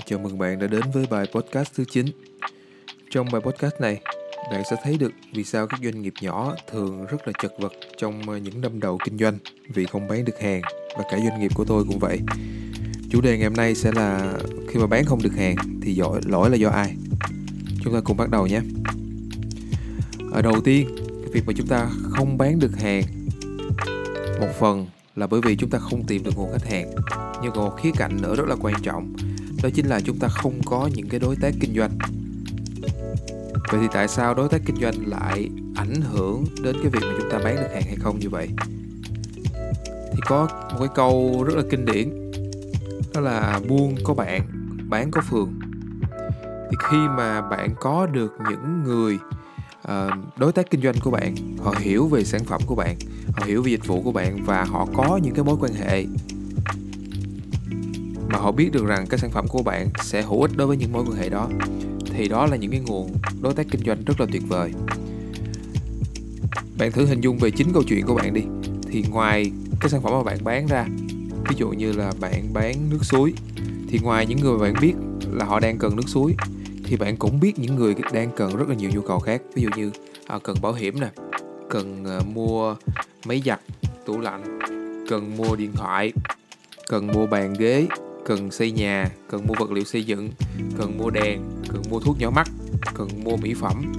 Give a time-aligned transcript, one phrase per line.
[0.00, 2.06] Chào mừng bạn đã đến với bài podcast thứ 9.
[3.10, 4.00] Trong bài podcast này,
[4.50, 7.72] bạn sẽ thấy được vì sao các doanh nghiệp nhỏ thường rất là chật vật
[7.96, 10.62] trong ờ, những năm đầu kinh doanh vì không bán được hàng
[10.96, 12.20] và cả doanh nghiệp của tôi cũng vậy.
[13.10, 14.38] Chủ đề ngày hôm nay sẽ là
[14.68, 16.94] khi mà bán không được hàng thì giỏi lỗi là do ai?
[17.84, 18.60] Chúng ta cùng bắt đầu nhé.
[20.32, 23.02] Ở đầu tiên, cái việc mà chúng ta không bán được hàng
[24.40, 24.86] một phần
[25.16, 26.90] là bởi vì chúng ta không tìm được nguồn khách hàng
[27.42, 29.12] nhưng còn một khía cạnh nữa rất là quan trọng
[29.62, 31.98] đó chính là chúng ta không có những cái đối tác kinh doanh.
[33.70, 37.14] Vậy thì tại sao đối tác kinh doanh lại ảnh hưởng đến cái việc mà
[37.18, 38.48] chúng ta bán được hàng hay không như vậy?
[40.12, 42.30] Thì có một cái câu rất là kinh điển
[43.14, 44.42] đó là buôn có bạn
[44.88, 45.52] bán có phường.
[46.70, 49.18] Thì khi mà bạn có được những người
[49.88, 52.96] uh, đối tác kinh doanh của bạn họ hiểu về sản phẩm của bạn
[53.36, 56.04] họ hiểu về dịch vụ của bạn và họ có những cái mối quan hệ
[58.32, 60.76] mà họ biết được rằng cái sản phẩm của bạn sẽ hữu ích đối với
[60.76, 61.48] những mối quan hệ đó.
[62.06, 64.72] Thì đó là những cái nguồn đối tác kinh doanh rất là tuyệt vời.
[66.78, 68.42] Bạn thử hình dung về chính câu chuyện của bạn đi.
[68.90, 70.86] Thì ngoài cái sản phẩm mà bạn bán ra
[71.48, 73.32] ví dụ như là bạn bán nước suối
[73.88, 74.94] thì ngoài những người mà bạn biết
[75.32, 76.34] là họ đang cần nước suối
[76.84, 79.42] thì bạn cũng biết những người đang cần rất là nhiều nhu cầu khác.
[79.54, 79.90] Ví dụ như
[80.26, 81.08] à, cần bảo hiểm nè
[81.70, 82.76] cần à, mua
[83.26, 83.60] máy giặt
[84.06, 84.58] tủ lạnh
[85.08, 86.12] cần mua điện thoại
[86.88, 87.86] cần mua bàn ghế
[88.24, 90.30] cần xây nhà, cần mua vật liệu xây dựng,
[90.78, 92.48] cần mua đèn, cần mua thuốc nhỏ mắt,
[92.94, 93.92] cần mua mỹ phẩm,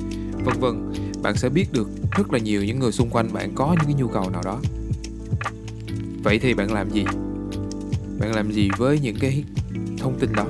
[0.46, 0.94] vân vân.
[1.22, 3.94] Bạn sẽ biết được rất là nhiều những người xung quanh bạn có những cái
[3.94, 4.60] nhu cầu nào đó.
[6.24, 7.06] Vậy thì bạn làm gì?
[8.20, 9.44] Bạn làm gì với những cái
[9.98, 10.46] thông tin đó?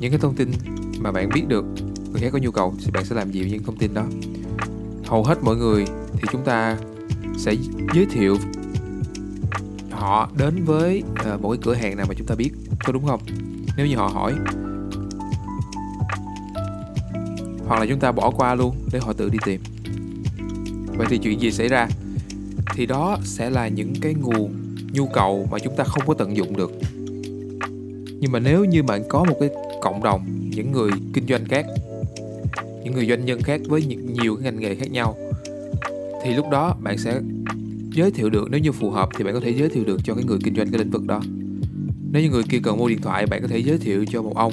[0.00, 0.50] Những cái thông tin
[0.98, 1.64] mà bạn biết được,
[2.12, 4.06] người khác có nhu cầu thì bạn sẽ làm gì với những thông tin đó?
[5.04, 6.78] Hầu hết mọi người thì chúng ta
[7.38, 7.54] sẽ
[7.94, 8.36] giới thiệu
[10.00, 11.02] họ đến với
[11.34, 12.50] uh, một cái cửa hàng nào mà chúng ta biết
[12.84, 13.20] có đúng không?
[13.76, 14.34] Nếu như họ hỏi.
[17.66, 19.60] Hoặc là chúng ta bỏ qua luôn để họ tự đi tìm.
[20.86, 21.88] Vậy thì chuyện gì xảy ra?
[22.74, 26.36] Thì đó sẽ là những cái nguồn nhu cầu mà chúng ta không có tận
[26.36, 26.72] dụng được.
[28.20, 29.50] Nhưng mà nếu như bạn có một cái
[29.82, 31.66] cộng đồng những người kinh doanh khác
[32.84, 35.16] những người doanh nhân khác với nhiều cái ngành nghề khác nhau
[36.22, 37.20] thì lúc đó bạn sẽ
[37.92, 40.14] giới thiệu được, nếu như phù hợp thì bạn có thể giới thiệu được cho
[40.14, 41.20] cái người kinh doanh cái lĩnh vực đó.
[42.12, 44.36] Nếu như người kia cần mua điện thoại, bạn có thể giới thiệu cho một
[44.36, 44.52] ông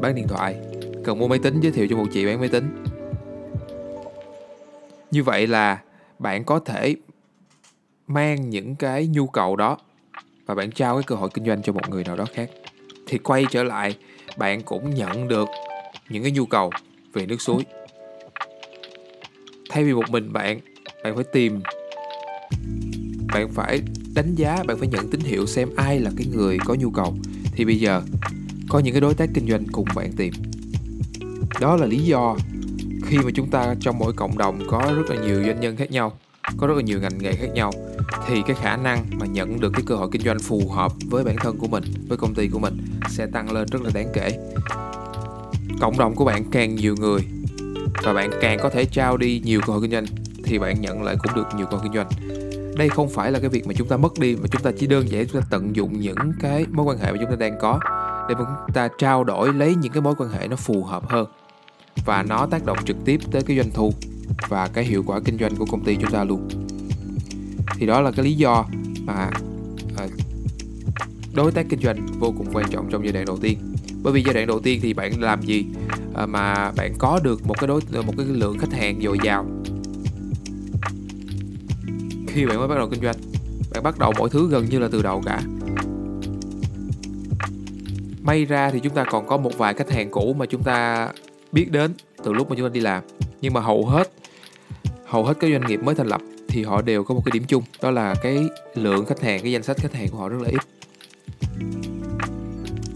[0.00, 0.56] bán điện thoại,
[1.04, 2.84] cần mua máy tính, giới thiệu cho một chị bán máy tính.
[5.10, 5.82] Như vậy là
[6.18, 6.96] bạn có thể
[8.06, 9.78] mang những cái nhu cầu đó
[10.46, 12.50] và bạn trao cái cơ hội kinh doanh cho một người nào đó khác.
[13.06, 13.96] Thì quay trở lại,
[14.36, 15.48] bạn cũng nhận được
[16.08, 16.70] những cái nhu cầu
[17.12, 17.64] về nước suối.
[19.70, 20.60] Thay vì một mình bạn
[21.04, 21.60] bạn phải tìm
[23.32, 23.80] bạn phải
[24.14, 27.16] đánh giá, bạn phải nhận tín hiệu xem ai là cái người có nhu cầu.
[27.52, 28.02] Thì bây giờ,
[28.68, 30.32] có những cái đối tác kinh doanh cùng bạn tìm.
[31.60, 32.36] Đó là lý do
[33.04, 35.90] khi mà chúng ta trong mỗi cộng đồng có rất là nhiều doanh nhân khác
[35.90, 36.18] nhau,
[36.56, 37.72] có rất là nhiều ngành nghề khác nhau,
[38.26, 41.24] thì cái khả năng mà nhận được cái cơ hội kinh doanh phù hợp với
[41.24, 42.76] bản thân của mình, với công ty của mình
[43.08, 44.38] sẽ tăng lên rất là đáng kể.
[45.80, 47.20] Cộng đồng của bạn càng nhiều người
[48.02, 50.06] và bạn càng có thể trao đi nhiều cơ hội kinh doanh,
[50.44, 52.08] thì bạn nhận lại cũng được nhiều cơ hội kinh doanh
[52.76, 54.86] đây không phải là cái việc mà chúng ta mất đi mà chúng ta chỉ
[54.86, 57.58] đơn giản chúng ta tận dụng những cái mối quan hệ mà chúng ta đang
[57.60, 57.80] có
[58.28, 61.08] để mà chúng ta trao đổi lấy những cái mối quan hệ nó phù hợp
[61.08, 61.26] hơn.
[62.04, 63.92] Và nó tác động trực tiếp tới cái doanh thu
[64.48, 66.48] và cái hiệu quả kinh doanh của công ty chúng ta luôn.
[67.74, 68.64] Thì đó là cái lý do
[69.04, 69.30] mà
[69.96, 70.06] à,
[71.34, 73.58] đối tác kinh doanh vô cùng quan trọng trong giai đoạn đầu tiên.
[74.02, 75.66] Bởi vì giai đoạn đầu tiên thì bạn làm gì
[76.14, 79.46] à, mà bạn có được một cái đối một cái lượng khách hàng dồi dào
[82.36, 83.16] khi bạn mới bắt đầu kinh doanh.
[83.70, 85.40] Bạn bắt đầu mọi thứ gần như là từ đầu cả.
[88.22, 91.08] May ra thì chúng ta còn có một vài khách hàng cũ mà chúng ta
[91.52, 93.02] biết đến từ lúc mà chúng ta đi làm.
[93.40, 94.10] Nhưng mà hầu hết
[95.06, 97.44] hầu hết các doanh nghiệp mới thành lập thì họ đều có một cái điểm
[97.48, 100.42] chung, đó là cái lượng khách hàng, cái danh sách khách hàng của họ rất
[100.42, 100.60] là ít.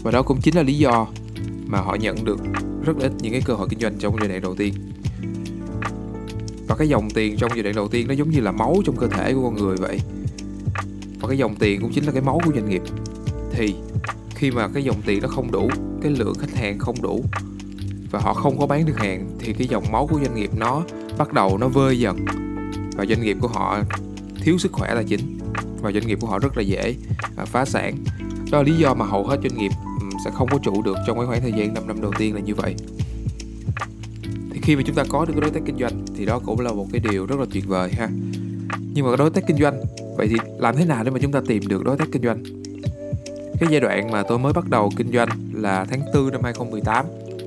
[0.03, 1.07] Và đó cũng chính là lý do
[1.65, 2.39] mà họ nhận được
[2.85, 4.73] rất là ít những cái cơ hội kinh doanh trong giai đoạn đầu tiên
[6.71, 8.95] và cái dòng tiền trong giai đoạn đầu tiên nó giống như là máu trong
[8.95, 9.99] cơ thể của con người vậy.
[11.19, 12.81] Và cái dòng tiền cũng chính là cái máu của doanh nghiệp.
[13.51, 13.75] Thì
[14.35, 15.69] khi mà cái dòng tiền nó không đủ,
[16.01, 17.23] cái lượng khách hàng không đủ,
[18.11, 20.83] và họ không có bán được hàng, thì cái dòng máu của doanh nghiệp nó
[21.17, 22.25] bắt đầu nó vơi dần.
[22.97, 23.79] Và doanh nghiệp của họ
[24.41, 25.39] thiếu sức khỏe là chính.
[25.81, 26.95] Và doanh nghiệp của họ rất là dễ
[27.37, 27.95] à, phá sản.
[28.51, 29.71] Đó là lý do mà hầu hết doanh nghiệp
[30.25, 32.41] sẽ không có trụ được trong cái khoảng thời gian 5 năm đầu tiên là
[32.41, 32.75] như vậy
[34.61, 36.71] khi mà chúng ta có được cái đối tác kinh doanh thì đó cũng là
[36.71, 38.09] một cái điều rất là tuyệt vời ha.
[38.93, 39.81] Nhưng mà đối tác kinh doanh
[40.17, 42.43] vậy thì làm thế nào để mà chúng ta tìm được đối tác kinh doanh?
[43.59, 47.05] Cái giai đoạn mà tôi mới bắt đầu kinh doanh là tháng 4 năm 2018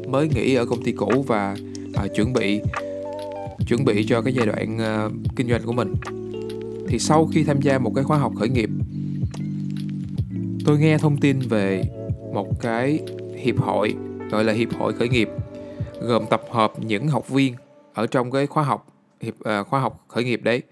[0.09, 1.57] mới nghỉ ở công ty cũ và
[1.95, 2.61] à, chuẩn bị
[3.69, 5.95] chuẩn bị cho cái giai đoạn à, kinh doanh của mình.
[6.89, 8.71] Thì sau khi tham gia một cái khóa học khởi nghiệp
[10.65, 11.83] tôi nghe thông tin về
[12.35, 12.99] một cái
[13.37, 13.95] hiệp hội
[14.31, 15.29] gọi là hiệp hội khởi nghiệp
[16.05, 17.55] gồm tập hợp những học viên
[17.95, 18.87] ở trong cái khóa học
[19.21, 20.63] hiệp uh, khóa học khởi nghiệp đấy.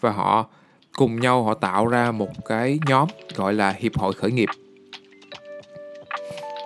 [0.00, 0.46] Và họ
[0.92, 4.48] cùng nhau họ tạo ra một cái nhóm gọi là hiệp hội khởi nghiệp.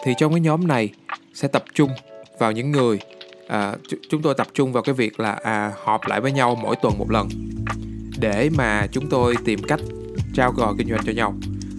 [0.05, 0.93] Thì trong cái nhóm này
[1.35, 1.91] sẽ tập trung
[2.39, 2.99] vào những người
[3.49, 3.75] à,
[4.11, 6.99] chúng tôi tập trung vào cái việc là à, họp lại với nhau mỗi tuần
[6.99, 7.29] một lần.
[8.19, 9.81] Để mà chúng tôi tìm cách
[10.35, 11.35] trao gò kinh doanh cho nhau.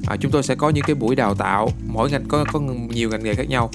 [0.07, 2.59] À, chúng tôi sẽ có những cái buổi đào tạo mỗi ngành có có
[2.89, 3.69] nhiều ngành nghề khác nhau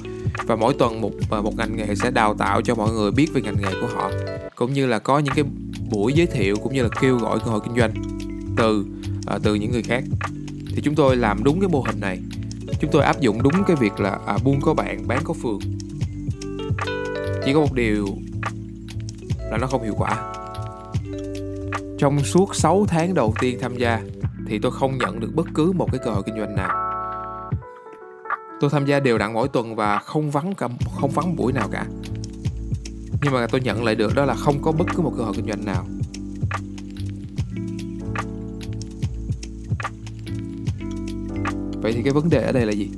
[0.47, 3.29] và mỗi tuần một à, một ngành nghề sẽ đào tạo cho mọi người biết
[3.35, 4.11] về ngành nghề của họ.
[4.57, 5.45] Cũng như là có những cái
[5.91, 7.93] buổi giới thiệu cũng như là kêu gọi cơ hội kinh doanh
[8.57, 8.85] từ
[9.37, 10.05] uh, từ những người khác.
[10.75, 12.19] Thì chúng tôi làm đúng cái mô hình này.
[12.81, 15.59] Chúng tôi áp dụng đúng cái việc là à, buôn có bạn bán có phường.
[17.45, 18.07] Chỉ có một điều
[19.51, 20.33] là nó không hiệu quả.
[21.99, 24.01] Trong suốt 6 tháng đầu tiên tham gia
[24.49, 26.82] thì tôi không nhận được bất cứ một cái cơ hội kinh doanh nào
[28.63, 30.69] tôi tham gia đều đặn mỗi tuần và không vắng cả,
[31.01, 31.87] không vắng buổi nào cả.
[33.23, 35.33] Nhưng mà tôi nhận lại được đó là không có bất cứ một cơ hội
[35.37, 35.87] kinh doanh nào.
[41.83, 42.91] Vậy thì cái vấn đề ở đây là gì?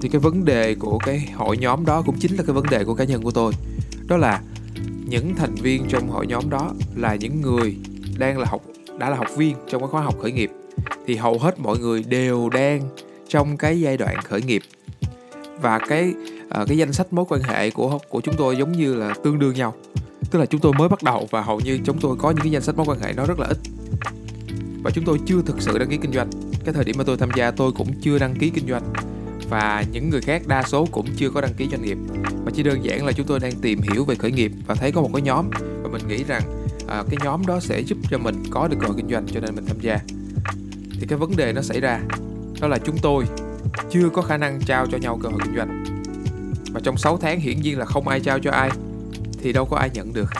[0.00, 2.84] Thì cái vấn đề của cái hội nhóm đó cũng chính là cái vấn đề
[2.84, 3.52] của cá nhân của tôi.
[4.08, 4.42] Đó là
[5.06, 7.76] những thành viên trong hội nhóm đó là những người
[8.18, 8.62] đang là học
[8.98, 10.50] đã là học viên trong cái khóa học khởi nghiệp
[11.06, 12.80] thì hầu hết mọi người đều đang
[13.28, 14.62] trong cái giai đoạn khởi nghiệp.
[15.60, 16.14] Và cái
[16.60, 19.38] uh, cái danh sách mối quan hệ của của chúng tôi giống như là tương
[19.38, 19.74] đương nhau.
[20.30, 22.50] Tức là chúng tôi mới bắt đầu và hầu như chúng tôi có những cái
[22.50, 23.58] danh sách mối quan hệ nó rất là ít.
[24.82, 26.30] Và chúng tôi chưa thực sự đăng ký kinh doanh.
[26.64, 28.82] Cái thời điểm mà tôi tham gia tôi cũng chưa đăng ký kinh doanh.
[29.50, 31.98] Và những người khác đa số cũng chưa có đăng ký doanh nghiệp.
[32.44, 34.92] Mà chỉ đơn giản là chúng tôi đang tìm hiểu về khởi nghiệp và thấy
[34.92, 35.50] có một cái nhóm
[35.82, 36.42] và mình nghĩ rằng
[36.88, 39.40] à, cái nhóm đó sẽ giúp cho mình có được cơ hội kinh doanh cho
[39.40, 39.98] nên mình tham gia.
[41.00, 42.00] Thì cái vấn đề nó xảy ra
[42.60, 43.24] đó là chúng tôi
[43.90, 45.84] chưa có khả năng trao cho nhau cơ hội kinh doanh.
[46.72, 48.70] Và trong 6 tháng hiển nhiên là không ai trao cho ai
[49.42, 50.30] thì đâu có ai nhận được.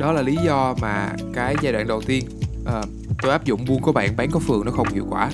[0.00, 2.24] Đó là lý do mà cái giai đoạn đầu tiên
[2.66, 2.82] à,
[3.22, 5.30] tôi áp dụng buôn có bạn bán có phường nó không hiệu quả.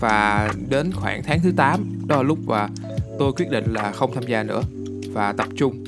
[0.00, 2.68] Và đến khoảng tháng thứ 8 đó là lúc mà
[3.18, 4.62] tôi quyết định là không tham gia nữa
[5.12, 5.83] và tập trung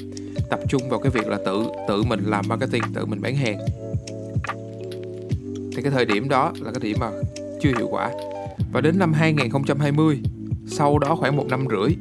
[0.51, 3.59] tập trung vào cái việc là tự tự mình làm marketing tự mình bán hàng.
[5.77, 7.11] Thì cái thời điểm đó là cái điểm mà
[7.63, 8.11] chưa hiệu quả.
[8.73, 10.21] Và đến năm 2020
[10.67, 11.97] sau đó khoảng một năm rưỡi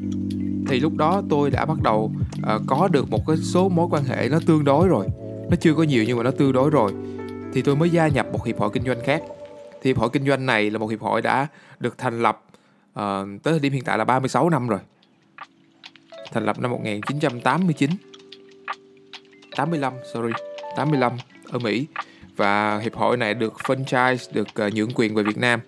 [0.68, 4.04] thì lúc đó tôi đã bắt đầu uh, có được một cái số mối quan
[4.04, 5.08] hệ nó tương đối rồi.
[5.50, 6.92] Nó chưa có nhiều nhưng mà nó tương đối rồi.
[7.54, 9.24] Thì tôi mới gia nhập một hiệp hội kinh doanh khác.
[9.82, 11.48] Thì hiệp hội kinh doanh này là một hiệp hội đã
[11.80, 12.42] được thành lập
[13.00, 13.02] uh,
[13.44, 14.80] tới thời điểm hiện tại là 36 năm rồi.
[16.34, 17.90] Thành lập năm 1989
[19.56, 20.34] 85 sorry
[20.76, 21.12] 85
[21.50, 21.88] ở Mỹ
[22.36, 25.60] và hiệp hội này được franchise được uh, nhượng quyền về Việt Nam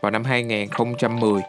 [0.00, 1.42] vào năm 2010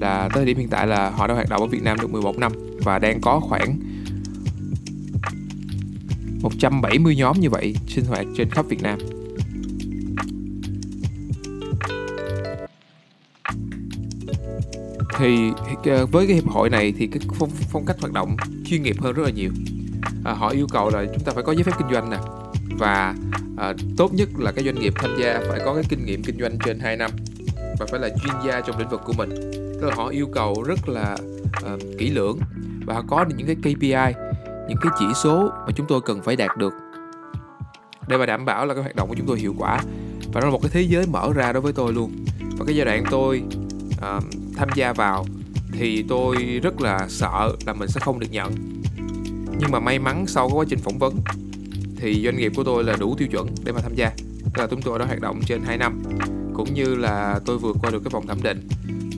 [0.00, 2.10] là tới thời điểm hiện tại là họ đã hoạt động ở Việt Nam được
[2.10, 2.52] 11 năm
[2.84, 3.78] và đang có khoảng
[6.42, 8.98] 170 nhóm như vậy sinh hoạt trên khắp Việt Nam.
[15.18, 15.50] Thì
[15.84, 18.36] ờ, với cái hiệp hội này thì cái phong, phong cách hoạt động
[18.66, 19.50] chuyên nghiệp hơn rất là nhiều.
[20.24, 22.18] À, họ yêu cầu là chúng ta phải có giấy phép kinh doanh nè.
[22.78, 23.14] Và
[23.58, 26.38] à, tốt nhất là cái doanh nghiệp tham gia phải có cái kinh nghiệm kinh
[26.40, 27.10] doanh trên 2 năm
[27.78, 29.30] và phải là chuyên gia trong lĩnh vực của mình.
[29.52, 31.16] Tức là họ yêu cầu rất là
[31.74, 32.38] uh, kỹ lưỡng
[32.86, 34.14] và họ có những cái KPI
[34.68, 36.72] những cái chỉ số mà chúng tôi cần phải đạt được
[38.08, 39.78] để mà đảm bảo là cái hoạt động của chúng tôi hiệu quả.
[40.32, 42.24] Và nó là một cái thế giới mở ra đối với tôi luôn.
[42.58, 43.42] Và cái giai đoạn tôi
[43.92, 44.24] uh,
[44.56, 45.26] tham gia vào
[45.72, 48.81] thì tôi rất là sợ là mình sẽ không được nhận
[49.58, 51.14] nhưng mà may mắn sau cái quá trình phỏng vấn,
[51.96, 54.10] thì doanh nghiệp của tôi là đủ tiêu chuẩn để mà tham gia.
[54.44, 56.02] Tức là chúng tôi đã hoạt động trên 2 năm,
[56.54, 58.68] cũng như là tôi vượt qua được cái vòng thẩm định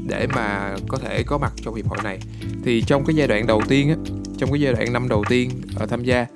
[0.08, 2.18] để mà có thể có mặt trong hiệp hội này.
[2.64, 3.96] Thì trong cái giai đoạn đầu tiên á,
[4.38, 6.26] trong cái giai đoạn năm đầu tiên ở tham gia,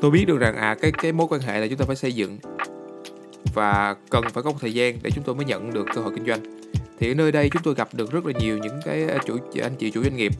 [0.00, 2.12] tôi biết được rằng à cái cái mối quan hệ là chúng ta phải xây
[2.12, 2.38] dựng
[3.54, 6.12] và cần phải có một thời gian để chúng tôi mới nhận được cơ hội
[6.14, 6.40] kinh doanh.
[7.00, 9.36] Thì ở nơi đây chúng tôi gặp được rất là nhiều những cái à, chủ,
[9.62, 10.32] anh chị chủ doanh nghiệp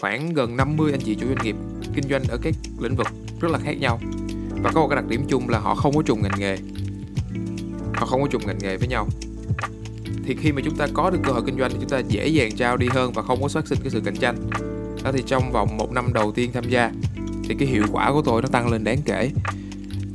[0.00, 1.56] khoảng gần 50 anh chị chủ doanh nghiệp
[1.94, 3.06] kinh doanh ở các lĩnh vực
[3.40, 4.00] rất là khác nhau.
[4.62, 6.56] Và có một cái đặc điểm chung là họ không có trùng ngành nghề.
[7.94, 9.08] Họ không có trùng ngành nghề với nhau.
[10.24, 12.28] Thì khi mà chúng ta có được cơ hội kinh doanh thì chúng ta dễ
[12.28, 14.50] dàng trao đi hơn và không có phát sinh cái sự cạnh tranh.
[15.04, 16.92] Đó thì trong vòng một năm đầu tiên tham gia
[17.44, 19.30] thì cái hiệu quả của tôi nó tăng lên đáng kể.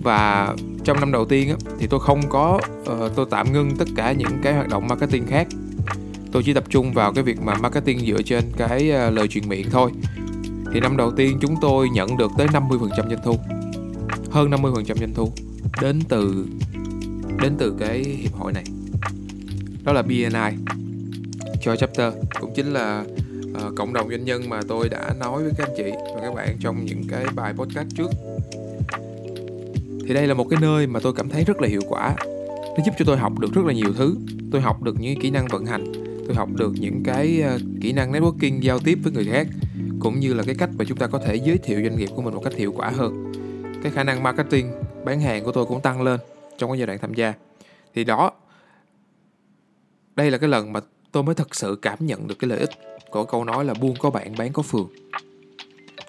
[0.04, 3.88] Và trong năm đầu tiên á, thì tôi không có uh, tôi tạm ngưng tất
[3.96, 5.48] cả những cái hoạt động marketing khác
[6.34, 9.50] tôi chỉ tập trung vào cái việc mà marketing dựa trên cái à, lời truyền
[9.50, 9.92] miệng thôi.
[10.74, 13.40] Thì năm đầu tiên chúng tôi nhận được tới 50% doanh thu.
[14.32, 15.32] Hơn 50% doanh thu
[15.82, 16.46] đến từ
[17.42, 18.64] đến từ cái hiệp hội này.
[19.84, 20.74] Đó là BNI
[21.62, 23.06] cho chapter cũng chính là
[23.52, 26.34] uh, cộng đồng doanh nhân mà tôi đã nói với các anh chị và các
[26.36, 28.10] bạn trong những cái bài podcast trước.
[30.08, 32.16] Thì đây là một cái nơi mà tôi cảm thấy rất là hiệu quả.
[32.78, 34.16] Nó giúp cho tôi học được rất là nhiều thứ.
[34.52, 37.94] Tôi học được những kỹ năng vận hành tôi học được những cái ờ, kỹ
[37.94, 39.48] năng networking giao tiếp với người khác,
[40.00, 42.22] cũng như là cái cách mà chúng ta có thể giới thiệu doanh nghiệp của
[42.22, 43.32] mình một cách hiệu quả hơn.
[43.84, 44.72] Cái khả năng marketing,
[45.06, 46.20] bán hàng của tôi cũng tăng lên
[46.58, 47.34] trong cái giai đoạn tham gia.
[47.96, 48.32] Thì đó,
[50.16, 50.80] đây là cái lần mà
[51.12, 52.70] tôi mới thật sự cảm nhận được cái lợi ích
[53.12, 54.88] của câu nói là buôn có bạn, bán có phường.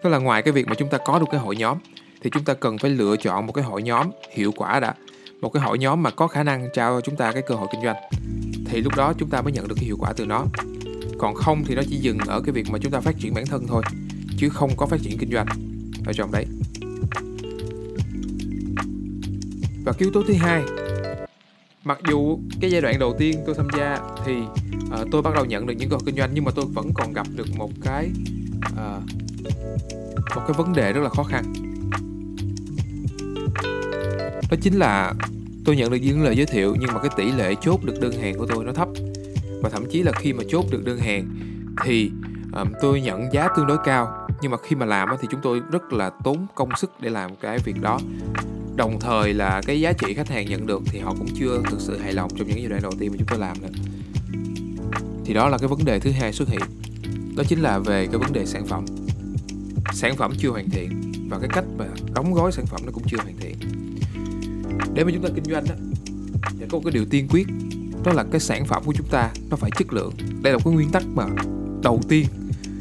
[0.02, 1.78] Tức là ngoài cái việc mà chúng ta có được cái hội nhóm,
[2.22, 4.94] thì chúng ta cần phải lựa chọn một cái hội nhóm hiệu quả đã,
[5.40, 7.82] một cái hội nhóm mà có khả năng trao chúng ta cái cơ hội kinh
[7.82, 7.96] doanh
[8.74, 10.46] thì lúc đó chúng ta mới nhận được cái hiệu quả từ nó.
[11.18, 13.46] Còn không thì nó chỉ dừng ở cái việc mà chúng ta phát triển bản
[13.46, 13.82] thân thôi
[14.38, 15.46] chứ không có phát triển kinh doanh.
[16.06, 16.46] Ở trong đấy.
[19.84, 20.64] Và yếu tố thứ hai
[21.84, 24.32] mặc dù cái giai đoạn đầu tiên tôi tham gia thì
[25.02, 26.90] uh, tôi bắt đầu nhận được những cơ hội kinh doanh nhưng mà tôi vẫn
[26.94, 28.10] còn gặp được một cái
[28.72, 29.02] uh,
[30.36, 31.52] một cái vấn đề rất là khó khăn.
[34.50, 35.14] Đó chính là
[35.64, 38.12] tôi nhận được những lời giới thiệu nhưng mà cái tỷ lệ chốt được đơn
[38.12, 38.88] hàng của tôi nó thấp.
[39.62, 41.28] Và thậm chí là khi mà chốt được đơn hàng
[41.84, 42.10] thì
[42.52, 44.28] um, tôi nhận giá tương đối cao.
[44.42, 47.36] Nhưng mà khi mà làm thì chúng tôi rất là tốn công sức để làm
[47.36, 47.98] cái việc đó.
[48.76, 51.80] Đồng thời là cái giá trị khách hàng nhận được thì họ cũng chưa thực
[51.80, 53.68] sự hài lòng trong những giai đoạn đầu tiên mà chúng tôi làm nữa.
[55.24, 56.60] Thì đó là cái vấn đề thứ hai xuất hiện.
[57.36, 58.84] Đó chính là về cái vấn đề sản phẩm.
[59.92, 63.02] Sản phẩm chưa hoàn thiện và cái cách mà đóng gói sản phẩm nó cũng
[63.08, 63.54] chưa hoàn thiện
[64.94, 65.74] để mà chúng ta kinh doanh đó
[66.58, 67.46] thì có một cái điều tiên quyết
[68.04, 70.12] đó là cái sản phẩm của chúng ta nó phải chất lượng.
[70.42, 71.26] Đây là một cái nguyên tắc mà
[71.82, 72.26] đầu tiên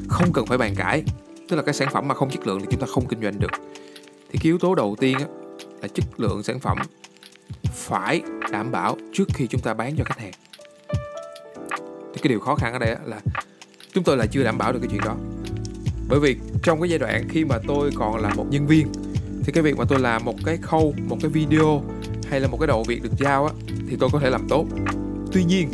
[0.08, 1.04] không cần phải bàn cãi.
[1.50, 3.40] Tức là cái sản phẩm mà không chất lượng thì chúng ta không kinh doanh
[3.40, 3.52] được.
[4.32, 5.26] Thì cái yếu tố đầu tiên á,
[5.82, 6.78] là chất lượng sản phẩm
[7.74, 8.22] phải
[8.52, 10.34] đảm bảo trước khi chúng ta bán cho khách hàng.
[12.14, 13.22] Thì cái điều khó khăn ở đây là
[13.94, 15.16] chúng tôi là chưa đảm bảo được cái chuyện đó.
[16.10, 18.88] Bởi vì trong cái giai đoạn khi mà tôi còn là một nhân viên
[19.44, 21.84] thì cái việc mà tôi làm một cái khâu một cái video
[22.30, 23.54] hay là một cái đầu việc được giao á
[23.90, 24.66] thì tôi có thể làm tốt.
[25.32, 25.72] Tuy nhiên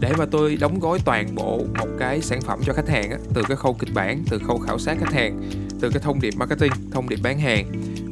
[0.00, 3.18] để mà tôi đóng gói toàn bộ một cái sản phẩm cho khách hàng á,
[3.34, 6.34] từ cái khâu kịch bản từ khâu khảo sát khách hàng từ cái thông điệp
[6.36, 7.66] marketing thông điệp bán hàng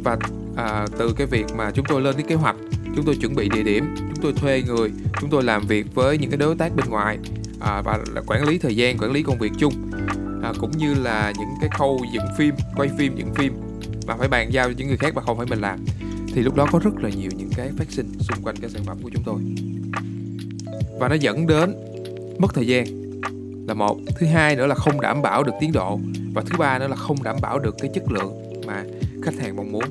[0.04, 0.18] và
[0.56, 2.56] à, từ cái việc mà chúng tôi lên cái kế hoạch
[2.96, 6.18] chúng tôi chuẩn bị địa điểm chúng tôi thuê người chúng tôi làm việc với
[6.18, 7.18] những cái đối tác bên ngoài
[7.61, 9.90] à, và là quản lý thời gian quản lý công việc chung.
[10.42, 13.52] À, cũng như là những cái khâu dựng phim quay phim dựng phim
[14.06, 15.85] và phải bàn giao cho những người khác mà không phải mình làm.
[16.35, 18.85] Thì lúc đó có rất là nhiều những cái phát sinh xung quanh cái sản
[18.85, 19.40] phẩm của chúng tôi.
[20.99, 21.75] Và nó dẫn đến
[22.38, 22.85] mất thời gian
[23.68, 23.99] là một.
[24.18, 26.00] Thứ hai nữa là không đảm bảo được tiến độ.
[26.35, 28.85] Và thứ ba nữa là không đảm bảo được cái chất lượng mà
[29.23, 29.85] khách hàng mong muốn.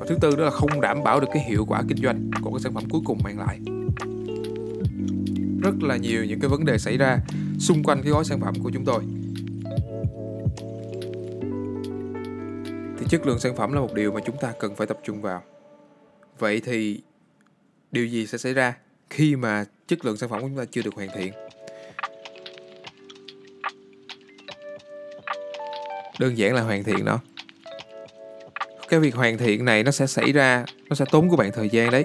[0.00, 2.50] Và thứ tư đó là không đảm bảo được cái hiệu quả kinh doanh của
[2.50, 3.58] cái sản phẩm cuối cùng mang lại.
[5.62, 7.18] Rất là nhiều những cái vấn đề xảy ra
[7.58, 9.02] xung quanh cái gói sản phẩm của chúng tôi.
[12.98, 15.22] Thì chất lượng sản phẩm là một điều mà chúng ta cần phải tập trung
[15.22, 15.42] vào.
[16.38, 17.00] Vậy thì
[17.92, 18.74] điều gì sẽ xảy ra
[19.10, 21.32] khi mà chất lượng sản phẩm của chúng ta chưa được hoàn thiện?
[26.18, 27.18] Đơn giản là hoàn thiện nó.
[28.88, 31.68] Cái việc hoàn thiện này nó sẽ xảy ra nó sẽ tốn của bạn thời
[31.68, 32.04] gian đấy.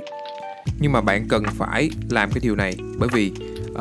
[0.79, 3.31] Nhưng mà bạn cần phải làm cái điều này bởi vì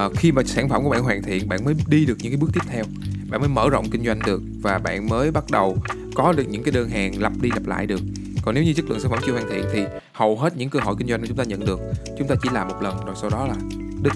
[0.06, 2.38] uh, khi mà sản phẩm của bạn hoàn thiện bạn mới đi được những cái
[2.40, 2.84] bước tiếp theo.
[3.30, 5.78] Bạn mới mở rộng kinh doanh được và bạn mới bắt đầu
[6.14, 8.00] có được những cái đơn hàng lặp đi lặp lại được.
[8.42, 10.80] Còn nếu như chất lượng sản phẩm chưa hoàn thiện thì hầu hết những cơ
[10.80, 11.80] hội kinh doanh mà chúng ta nhận được,
[12.18, 13.54] chúng ta chỉ làm một lần rồi sau đó là
[14.02, 14.12] đứt.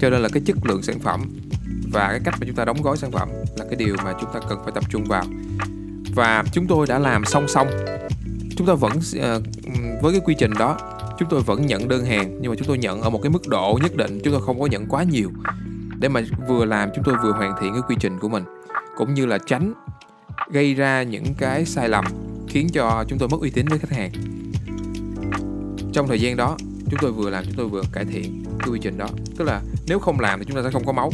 [0.00, 1.20] Cho nên là cái chất lượng sản phẩm
[1.92, 4.30] và cái cách mà chúng ta đóng gói sản phẩm là cái điều mà chúng
[4.34, 5.24] ta cần phải tập trung vào.
[6.14, 7.68] Và chúng tôi đã làm song song.
[8.56, 9.40] Chúng ta vẫn ờ,
[10.02, 10.78] với cái quy trình đó,
[11.18, 13.48] chúng tôi vẫn nhận đơn hàng, nhưng mà chúng tôi nhận ở một cái mức
[13.48, 15.30] độ nhất định, chúng tôi không có nhận quá nhiều
[15.98, 18.44] để mà vừa làm chúng tôi vừa hoàn thiện cái quy trình của mình.
[18.96, 19.74] Cũng như là tránh
[20.50, 22.04] gây ra những cái sai lầm
[22.48, 24.10] khiến cho chúng tôi mất uy tín với khách hàng.
[25.92, 26.56] Trong thời gian đó
[26.90, 29.08] chúng tôi vừa làm chúng tôi vừa cải thiện cái quy trình đó.
[29.36, 31.10] Tức là nếu không làm thì chúng ta sẽ không có máu.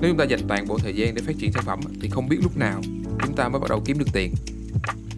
[0.00, 2.28] Nếu chúng ta dành toàn bộ thời gian để phát triển sản phẩm thì không
[2.28, 2.80] biết lúc nào
[3.24, 4.34] chúng ta mới bắt đầu kiếm được tiền.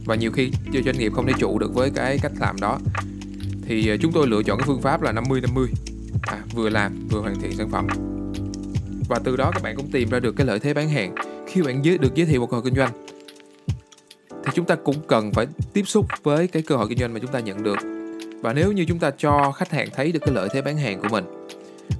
[0.04, 2.78] Và nhiều khi do doanh nghiệp không thể trụ được với cái cách làm đó
[3.68, 5.68] thì ờ, chúng tôi lựa chọn cái phương pháp là 50 50
[6.22, 7.86] à, vừa làm vừa hoàn thiện sản phẩm.
[9.08, 11.14] Và từ đó các bạn cũng tìm ra được cái lợi thế bán hàng
[11.48, 13.07] khi bạn giới, được giới thiệu một người hội kinh doanh
[14.48, 17.20] thì chúng ta cũng cần phải tiếp xúc với cái cơ hội kinh doanh mà
[17.20, 17.78] chúng ta nhận được.
[18.42, 21.00] Và nếu như chúng ta cho khách hàng thấy được cái lợi thế bán hàng
[21.00, 21.24] của mình,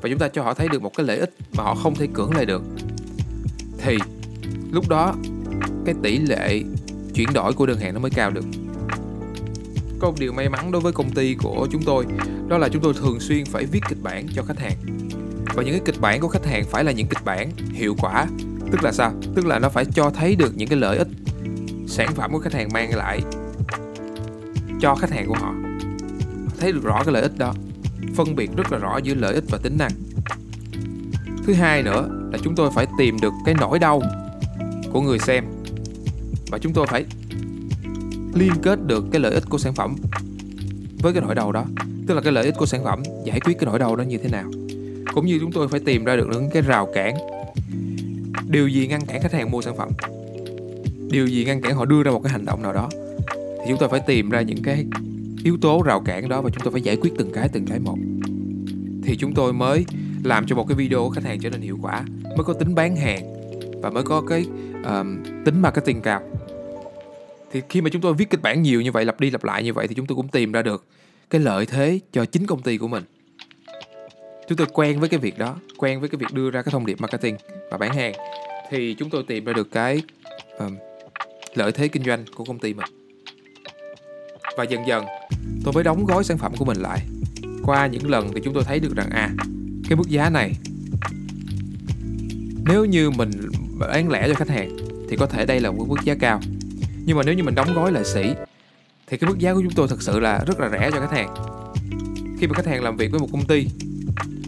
[0.03, 2.09] và chúng ta cho họ thấy được một cái lợi ích mà họ không thể
[2.15, 2.63] cưỡng lại được,
[3.79, 3.99] thì
[4.73, 5.15] lúc đó
[5.85, 6.63] cái tỷ lệ
[7.15, 8.45] chuyển đổi của đơn hàng nó mới cao được.
[9.99, 12.07] Có một điều may mắn đối với công ty của chúng tôi,
[12.49, 14.77] đó là chúng tôi thường xuyên phải viết kịch bản cho khách hàng.
[15.55, 18.27] Và những cái kịch bản của khách hàng phải là những kịch bản hiệu quả.
[18.73, 19.13] Tức là sao?
[19.35, 21.09] Tức là nó phải cho thấy được những cái lợi ích
[21.99, 23.21] sản phẩm của khách hàng mang lại
[24.81, 25.55] cho khách hàng của họ.
[26.61, 27.55] Thấy được rõ cái lợi ích đó,
[28.15, 29.91] phân biệt rất là rõ giữa lợi ích và tính năng.
[31.47, 34.03] Thứ hai nữa là chúng tôi phải tìm được cái nỗi đau
[34.93, 35.45] của người xem
[36.51, 37.05] và chúng tôi phải
[38.35, 39.97] liên kết được cái lợi ích của sản phẩm
[41.03, 41.65] với cái nỗi đau đó.
[42.07, 44.19] Tức là cái lợi ích của sản phẩm giải quyết cái nỗi đau đó như
[44.19, 44.51] thế nào.
[45.15, 47.15] Cũng như chúng tôi phải tìm ra được những cái rào cản,
[48.49, 49.89] điều gì ngăn cản khách hàng mua sản phẩm
[51.11, 52.89] điều gì ngăn cản họ đưa ra một cái hành động nào đó
[53.59, 54.85] thì chúng tôi phải tìm ra những cái
[55.45, 57.79] yếu tố rào cản đó và chúng tôi phải giải quyết từng cái từng cái
[57.79, 57.97] một.
[59.03, 59.85] Thì chúng tôi mới
[60.25, 62.75] làm cho một cái video của khách hàng trở nên hiệu quả mới có tính
[62.75, 63.25] bán hàng
[63.83, 64.45] và mới có cái
[64.85, 66.21] um, tính marketing cao.
[67.53, 69.65] Thì khi mà chúng tôi viết kịch bản nhiều như vậy lặp đi lặp lại
[69.65, 70.85] như vậy thì chúng tôi cũng tìm ra được
[71.31, 73.05] cái lợi thế cho chính công ty của mình.
[74.49, 76.87] Chúng tôi quen với cái việc đó quen với cái việc đưa ra cái thông
[76.87, 77.37] điệp marketing
[77.71, 78.13] và bán hàng.
[78.71, 80.03] Thì chúng tôi tìm ra được cái
[80.59, 80.77] um,
[81.55, 82.87] lợi thế kinh doanh của công ty mình.
[84.57, 85.05] Và dần dần,
[85.65, 87.01] tôi mới đóng gói sản phẩm của mình lại.
[87.65, 89.31] Qua những lần thì chúng tôi thấy được rằng à
[89.89, 90.53] cái mức giá này,
[92.65, 93.31] nếu như mình
[93.79, 94.77] bán lẻ cho khách hàng
[95.09, 96.41] thì có thể đây là một mức giá cao.
[97.05, 98.23] Nhưng mà nếu như mình đóng gói lại sỉ
[99.07, 101.13] thì cái mức giá của chúng tôi thật sự là rất là rẻ cho khách
[101.13, 101.35] hàng.
[102.41, 103.67] Khi mà khách hàng làm việc với một công ty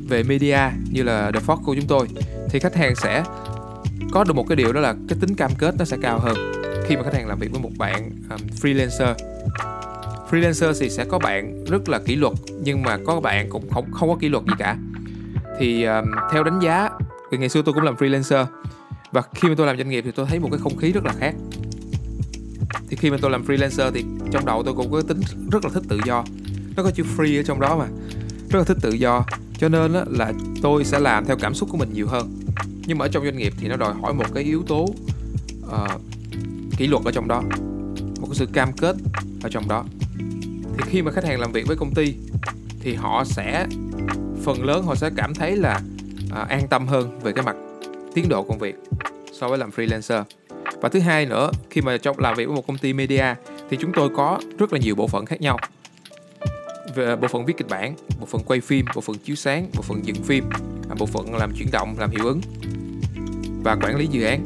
[0.09, 0.59] về media
[0.91, 2.09] như là The Fox của chúng tôi,
[2.51, 3.25] thì khách hàng sẽ
[4.13, 6.37] có được một cái điều đó là cái tính cam kết nó sẽ cao hơn
[6.91, 9.15] khi mà khách hàng làm việc với một bạn um, freelancer.
[10.31, 12.33] Freelancer thì sẽ có bạn rất là kỷ luật
[12.63, 14.77] nhưng mà có bạn cũng không không có kỷ luật gì cả.
[15.59, 16.91] Thì um, theo đánh giá
[17.31, 18.47] vì ngày xưa tôi cũng làm freelancer
[19.13, 21.05] và khi mà tôi làm doanh nghiệp thì tôi thấy một cái không khí rất
[21.05, 21.35] là khác.
[22.89, 25.21] Thì khi mà tôi làm freelancer thì trong đầu tôi cũng có tính
[25.53, 26.25] rất là thích tự do.
[26.77, 27.87] Nó có chữ free ở trong đó mà.
[28.51, 29.25] Rất là thích tự do.
[29.59, 32.41] Cho nên là tôi sẽ làm theo cảm xúc của mình nhiều hơn.
[32.87, 34.89] Nhưng mà ở trong doanh nghiệp thì nó đòi hỏi một cái yếu tố
[35.67, 36.01] uh,
[36.81, 37.43] kỷ luật ở trong đó
[38.21, 38.97] một cái sự cam kết
[39.43, 39.85] ở trong đó.
[40.79, 42.15] Thì khi mà khách hàng làm việc với công ty
[42.81, 43.67] thì họ sẽ
[44.45, 45.81] phần lớn họ sẽ cảm thấy là
[46.31, 47.57] à, an tâm hơn về cái mặt
[48.15, 48.75] tiến độ công việc
[49.33, 50.25] so với làm freelancer.
[50.81, 53.35] Và thứ hai nữa khi mà trong làm việc với một công ty media
[53.71, 55.59] thì chúng tôi có rất là nhiều bộ phận khác nhau.
[56.95, 59.83] Về bộ phận viết kịch bản bộ phận quay phim bộ phận chiếu sáng bộ
[59.83, 60.45] phận dựng phim
[60.89, 62.41] à, bộ phận làm chuyển động làm hiệu ứng
[63.65, 64.45] và quản lý dự án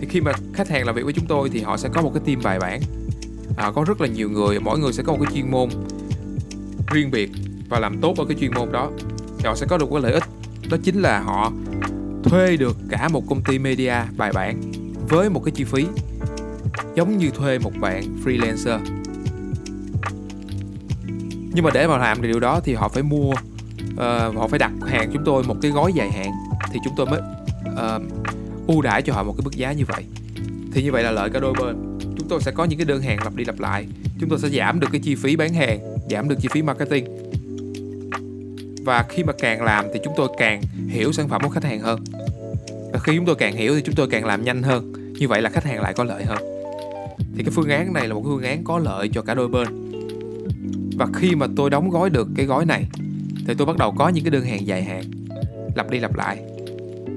[0.00, 2.10] thì khi mà khách hàng làm việc với chúng tôi thì họ sẽ có một
[2.14, 2.80] cái team bài bản.
[3.56, 5.68] À, có rất là nhiều người mỗi người sẽ có một cái chuyên môn
[6.92, 7.30] riêng biệt
[7.68, 8.90] và làm tốt ở cái chuyên môn đó.
[9.38, 10.24] Thì họ sẽ có được cái lợi ích
[10.70, 11.52] đó chính là họ
[12.22, 14.60] thuê được cả một công ty media bài bản
[15.08, 15.86] với một cái chi phí
[16.94, 18.78] giống như thuê một bạn freelancer.
[21.54, 24.58] Nhưng mà để mà làm được điều đó thì họ phải mua uh, họ phải
[24.58, 26.30] đặt hàng chúng tôi một cái gói dài hạn
[26.72, 27.20] thì chúng tôi mới
[27.72, 28.02] uh,
[28.66, 30.04] ưu đãi cho họ một cái mức giá như vậy.
[30.72, 31.98] Thì như vậy là lợi cả đôi bên.
[32.18, 33.86] Chúng tôi sẽ có những cái đơn hàng lặp đi lặp lại.
[34.20, 37.06] Chúng tôi sẽ giảm được cái chi phí bán hàng, giảm được chi phí marketing.
[38.84, 41.80] Và khi mà càng làm thì chúng tôi càng hiểu sản phẩm của khách hàng
[41.80, 42.04] hơn.
[42.92, 44.92] Và khi chúng tôi càng hiểu thì chúng tôi càng làm nhanh hơn.
[45.18, 46.38] Như vậy là khách hàng lại có lợi hơn.
[47.36, 49.48] Thì cái phương án này là một cái phương án có lợi cho cả đôi
[49.48, 49.68] bên.
[50.98, 52.88] Và khi mà tôi đóng gói được cái gói này,
[53.46, 55.02] thì tôi bắt đầu có những cái đơn hàng dài hạn,
[55.74, 56.38] lặp đi lặp lại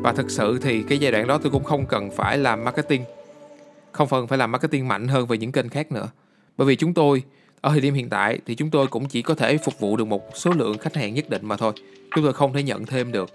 [0.01, 3.03] và thực sự thì cái giai đoạn đó tôi cũng không cần phải làm marketing.
[3.91, 6.09] Không cần phải làm marketing mạnh hơn về những kênh khác nữa.
[6.57, 7.23] Bởi vì chúng tôi,
[7.61, 10.05] ở thời điểm hiện tại thì chúng tôi cũng chỉ có thể phục vụ được
[10.05, 11.73] một số lượng khách hàng nhất định mà thôi.
[12.15, 13.29] Chúng tôi không thể nhận thêm được.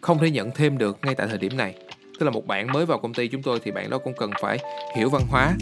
[0.00, 1.74] Không thể nhận thêm được ngay tại thời điểm này.
[2.18, 4.30] Tức là một bạn mới vào công ty chúng tôi thì bạn đó cũng cần
[4.42, 4.58] phải
[4.96, 5.54] hiểu văn hóa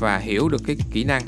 [0.00, 1.22] và hiểu được cái kỹ năng.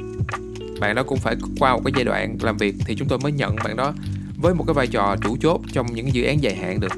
[0.80, 3.32] Bạn đó cũng phải qua một cái giai đoạn làm việc thì chúng tôi mới
[3.32, 3.94] nhận bạn đó
[4.36, 6.92] với một cái vai trò chủ chốt trong những dự án dài hạn được.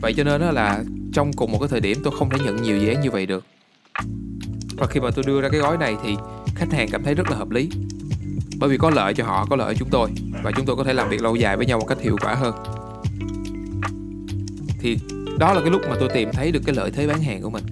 [0.00, 2.62] Vậy cho nên đó là trong cùng một cái thời điểm tôi không thể nhận
[2.62, 3.44] nhiều dự án như vậy được.
[4.76, 6.16] Và khi mà tôi đưa ra cái gói này thì
[6.54, 7.70] khách hàng cảm thấy rất là hợp lý,
[8.58, 10.10] bởi vì có lợi cho họ, có lợi cho chúng tôi,
[10.42, 12.34] và chúng tôi có thể làm việc lâu dài với nhau một cách hiệu quả
[12.34, 12.54] hơn.
[14.80, 14.98] Thì
[15.38, 17.50] đó là cái lúc mà tôi tìm thấy được cái lợi thế bán hàng của
[17.50, 17.64] mình.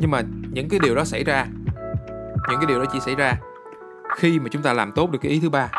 [0.00, 0.22] Nhưng mà
[0.52, 1.46] những cái điều đó xảy ra,
[2.48, 3.36] những cái điều đó chỉ xảy ra
[4.16, 5.70] khi mà chúng ta làm tốt được cái ý thứ ba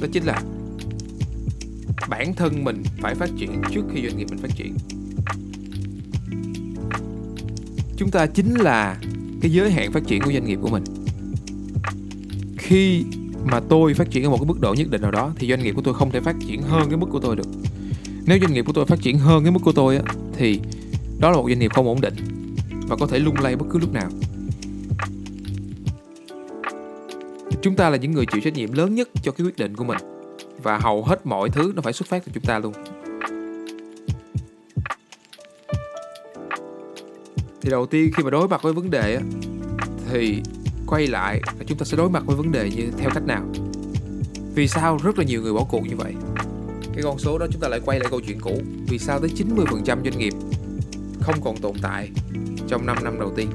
[0.00, 0.42] đó chính là
[2.08, 4.76] bản thân mình phải phát triển trước khi doanh nghiệp mình phát triển.
[7.96, 8.96] Chúng ta chính là
[9.40, 10.84] cái giới hạn phát triển của doanh nghiệp của mình.
[12.58, 13.04] Khi
[13.44, 15.62] mà tôi phát triển ở một cái mức độ nhất định nào đó thì doanh
[15.62, 17.46] nghiệp của tôi không thể phát triển hơn cái mức của tôi được.
[18.26, 20.02] Nếu doanh nghiệp của tôi phát triển hơn cái mức của tôi á,
[20.36, 20.60] thì
[21.18, 22.14] đó là một doanh nghiệp không ổn định
[22.88, 24.10] và có thể lung lay bất cứ lúc nào.
[27.62, 29.84] Chúng ta là những người chịu trách nhiệm lớn nhất cho cái quyết định của
[29.84, 29.98] mình.
[30.62, 32.72] Và hầu hết mọi thứ nó phải xuất phát từ chúng ta luôn.
[37.60, 39.22] Thì đầu tiên khi mà đối mặt với vấn đề á,
[40.10, 40.42] thì
[40.86, 43.44] quay lại là chúng ta sẽ đối mặt với vấn đề như theo cách nào?
[44.54, 46.14] Vì sao rất là nhiều người bỏ cuộc như vậy?
[46.94, 48.60] Cái con số đó chúng ta lại quay lại câu chuyện cũ.
[48.88, 50.32] Vì sao tới 90% doanh nghiệp
[51.20, 52.10] không còn tồn tại
[52.68, 53.48] trong 5 năm đầu tiên?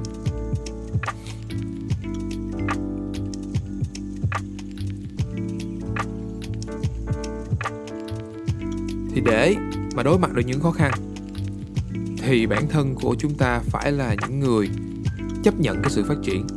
[9.26, 9.56] Để
[9.96, 10.92] mà đối mặt được những khó khăn.
[12.18, 14.70] Thì bản thân của chúng ta phải là những người
[15.44, 16.48] chấp nhận cái sự phát triển.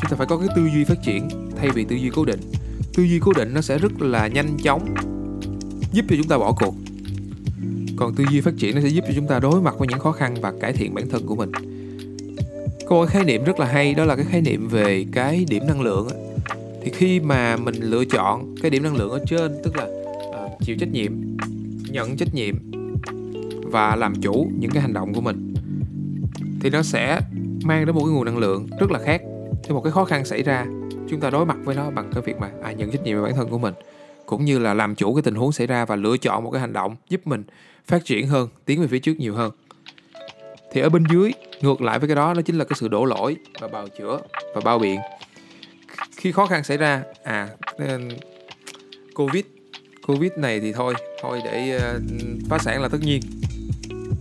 [0.00, 2.40] Chúng ta phải có cái tư duy phát triển thay vì tư duy cố định.
[2.94, 4.94] Tư duy cố định nó sẽ rất là nhanh chóng
[5.92, 6.74] giúp cho chúng ta bỏ cuộc.
[7.96, 9.98] Còn tư duy phát triển nó sẽ giúp cho chúng ta đối mặt với những
[9.98, 11.52] khó khăn và cải thiện bản thân của mình.
[12.88, 15.66] Có một khái niệm rất là hay đó là cái khái niệm về cái điểm
[15.66, 16.08] năng lượng
[16.82, 20.60] thì khi mà mình lựa chọn cái điểm năng lượng ở trên tức là uh,
[20.60, 21.12] chịu trách nhiệm
[21.90, 22.54] nhận trách nhiệm
[23.62, 25.54] và làm chủ những cái hành động của mình
[26.60, 27.20] thì nó sẽ
[27.64, 29.22] mang đến một cái nguồn năng lượng rất là khác
[29.64, 30.66] khi một cái khó khăn xảy ra.
[31.10, 33.22] Chúng ta đối mặt với nó bằng cái việc mà à, nhận trách nhiệm về
[33.22, 33.74] bản thân của mình
[34.26, 36.60] cũng như là làm chủ cái tình huống xảy ra và lựa chọn một cái
[36.60, 37.42] hành động giúp mình
[37.86, 39.52] phát triển hơn tiến về phía trước nhiều hơn.
[40.72, 43.04] Thì ở bên dưới ngược lại với cái đó nó chính là cái sự đổ
[43.04, 44.20] lỗi và bào chữa
[44.54, 45.00] và bao biện.
[46.16, 47.48] Khi khó khăn xảy ra à
[49.14, 49.44] covid
[50.12, 52.02] covid này thì thôi thôi để uh,
[52.48, 53.20] phá sản là tất nhiên.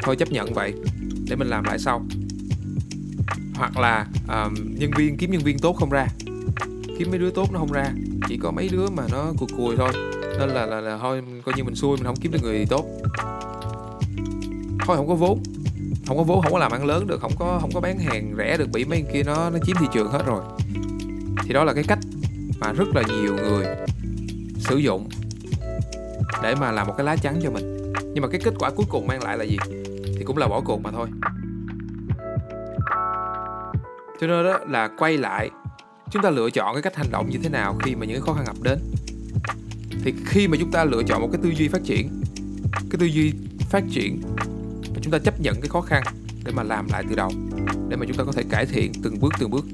[0.03, 0.73] Thôi chấp nhận vậy
[1.29, 2.05] để mình làm lại sau.
[3.55, 6.07] Hoặc là uh, nhân viên kiếm nhân viên tốt không ra.
[6.97, 7.91] Kiếm mấy đứa tốt nó không ra
[8.27, 9.91] chỉ có mấy đứa mà nó cùi cùi thôi.
[10.39, 12.85] Nên là, là là thôi coi như mình xui mình không kiếm được người tốt.
[14.85, 15.43] Thôi không có vốn
[16.07, 18.33] không có vốn không có làm ăn lớn được không có không có bán hàng
[18.37, 20.41] rẻ được bị mấy kia nó nó chiếm thị trường hết rồi.
[21.43, 21.99] Thì đó là cái cách
[22.59, 23.65] mà rất là nhiều người
[24.57, 25.09] sử dụng
[26.43, 27.93] để mà làm một cái lá chắn cho mình.
[28.13, 29.57] Nhưng mà cái kết quả cuối cùng mang lại là gì?
[30.17, 31.07] Thì cũng là bỏ cuộc mà thôi.
[34.21, 35.49] Cho nên đó là quay lại
[36.11, 38.33] chúng ta lựa chọn cái cách hành động như thế nào khi mà những khó
[38.33, 38.79] khăn ập đến.
[40.03, 42.21] Thì khi mà chúng ta lựa chọn một cái tư duy phát triển
[42.89, 43.33] cái tư duy
[43.69, 44.21] phát triển
[44.81, 46.03] và chúng ta chấp nhận cái khó khăn
[46.45, 47.31] để mà làm lại từ đầu
[47.89, 49.65] để mà chúng ta có thể cải thiện từng bước từng bước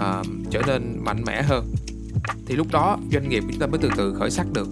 [0.00, 1.74] uh, trở nên mạnh mẽ hơn
[2.46, 4.68] thì lúc đó doanh nghiệp chúng ta mới từ từ khởi sắc được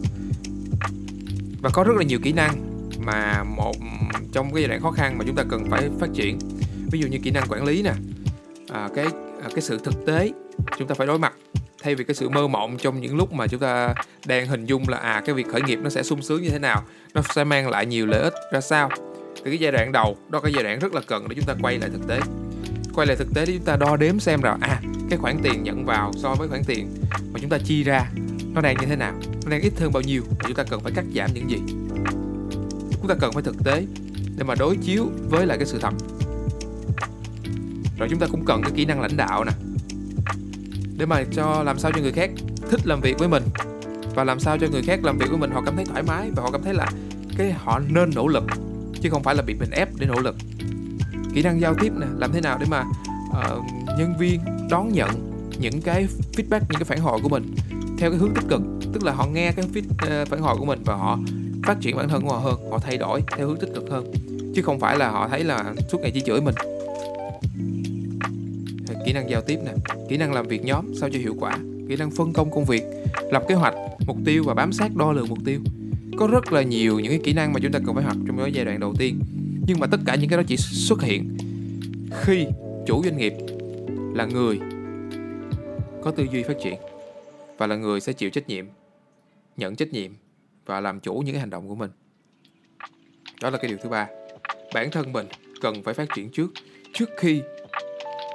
[1.63, 2.55] và có rất là nhiều kỹ năng
[2.99, 3.77] mà một
[4.33, 6.39] trong cái giai đoạn khó khăn mà chúng ta cần phải phát triển.
[6.91, 7.93] Ví dụ như kỹ năng quản lý nè.
[8.69, 9.05] À, cái
[9.43, 10.31] à, cái sự thực tế
[10.79, 11.33] chúng ta phải đối mặt.
[11.83, 13.95] Thay vì cái sự mơ mộng trong những lúc mà chúng ta
[14.27, 16.59] đang hình dung là à cái việc khởi nghiệp nó sẽ sung sướng như thế
[16.59, 16.83] nào
[17.15, 18.91] nó sẽ mang lại nhiều lợi ích ra sao.
[19.37, 21.55] Từ cái giai đoạn đầu đó cái giai đoạn rất là cần để chúng ta
[21.63, 22.21] quay lại thực tế.
[22.95, 25.63] Quay lại thực tế để chúng ta đo đếm xem rằng à cái khoản tiền
[25.63, 26.89] nhận vào so với khoản tiền
[27.33, 28.07] mà chúng ta chi ra
[28.55, 29.15] nó đang như thế nào?
[29.45, 31.59] Nó đang ít hơn bao nhiêu và chúng ta cần phải cắt giảm những gì?
[32.93, 33.87] Chúng ta cần phải thực tế
[34.37, 35.95] để mà đối chiếu với lại cái sự thật.
[37.99, 39.53] Rồi chúng ta cũng cần cái kỹ năng lãnh đạo nè
[40.99, 42.31] để mà cho làm sao cho người khác
[42.71, 43.43] thích làm việc với mình
[44.15, 46.31] và làm sao cho người khác làm việc với mình họ cảm thấy thoải mái
[46.37, 46.87] và họ cảm thấy là
[47.37, 48.45] cái họ nên nỗ lực
[49.01, 50.37] chứ không phải là bị mình ép để nỗ lực.
[51.35, 52.85] Kỹ năng giao tiếp nè làm thế nào để mà
[53.29, 53.65] uh,
[53.99, 55.11] nhân viên đón nhận
[55.59, 57.55] những cái feedback những cái phản hồi của mình?
[57.99, 60.65] Theo cái hướng tích cực tức là họ nghe cái feed, uh, phản hồi của
[60.65, 61.19] mình và họ
[61.63, 64.13] phát triển bản thân của họ hơn họ thay đổi theo hướng tích cực hơn
[64.55, 66.55] chứ không phải là họ thấy là suốt ngày chỉ chửi mình.
[69.07, 69.73] Kỹ năng giao tiếp nè
[70.09, 72.83] kỹ năng làm việc nhóm sao cho hiệu quả kỹ năng phân công công việc
[73.31, 73.75] lập kế hoạch
[74.07, 75.61] mục tiêu và bám sát đo lường mục tiêu.
[76.19, 78.39] Có rất là nhiều những cái kỹ năng mà chúng ta cần phải học trong
[78.39, 79.21] cái giai đoạn đầu tiên
[79.67, 81.37] nhưng mà tất cả những cái đó chỉ xuất hiện
[82.21, 82.47] khi
[82.87, 83.35] chủ doanh nghiệp
[84.15, 84.61] là người
[86.03, 86.75] có tư duy phát triển
[87.63, 88.67] và là người sẽ chịu trách nhiệm
[89.57, 90.13] nhận trách nhiệm
[90.67, 91.91] và làm chủ những cái hành động của mình.
[93.43, 94.07] Đó là cái điều thứ ba.
[94.75, 95.27] Bản thân mình
[95.61, 96.51] cần phải phát triển trước
[96.95, 97.43] trước khi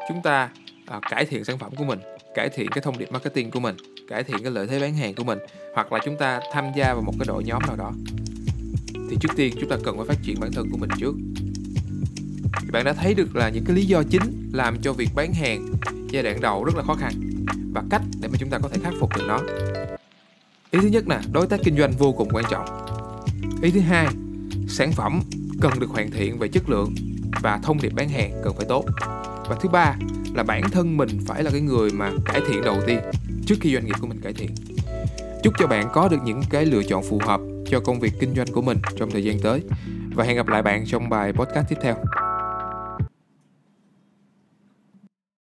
[0.08, 0.50] chúng ta
[0.86, 2.00] à, cải thiện sản phẩm của mình
[2.36, 3.76] cải thiện cái thông điệp marketing của mình
[4.08, 5.40] cải thiện cái lợi thế bán hàng của mình
[5.74, 7.92] hoặc là chúng ta tham gia vào một cái đội nhóm nào đó.
[9.10, 11.16] Thì trước tiên chúng ta cần phải phát triển bản thân của mình trước.
[12.62, 15.34] Thì bạn đã thấy được là những cái lý do chính làm cho việc bán
[15.34, 15.68] hàng
[16.10, 17.27] giai đoạn đầu rất là khó khăn
[17.78, 19.40] và cách để mà chúng ta có thể khắc phục được nó.
[20.72, 22.66] Ý thứ nhất là đối tác kinh doanh vô cùng quan trọng.
[23.62, 24.08] Ý thứ hai,
[24.68, 25.22] sản phẩm
[25.62, 26.96] cần được hoàn thiện về chất lượng
[27.42, 28.86] và thông điệp bán hàng cần phải tốt.
[29.50, 29.96] Và thứ ba
[30.36, 33.00] là bản thân mình phải là cái người mà cải thiện đầu tiên
[33.46, 34.50] trước khi doanh nghiệp của mình cải thiện.
[35.44, 38.36] Chúc cho bạn có được những cái lựa chọn phù hợp cho công việc kinh
[38.36, 39.62] doanh của mình trong thời gian tới.
[40.16, 41.96] Và hẹn gặp lại bạn trong bài podcast tiếp theo.